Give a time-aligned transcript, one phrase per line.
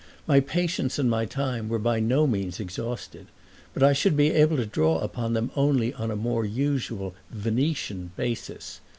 [0.25, 3.27] My patience and my time were by no means exhausted,
[3.71, 8.09] but I should be able to draw upon them only on a more usual Venetian
[8.17, 8.79] basis.